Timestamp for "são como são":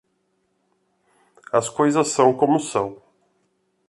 2.07-2.99